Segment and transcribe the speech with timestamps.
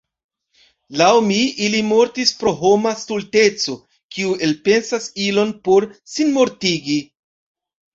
[1.01, 3.77] Laŭ mi ili mortis pro homa stulteco,
[4.17, 7.03] kiu elpensas ilojn por sinmortigi.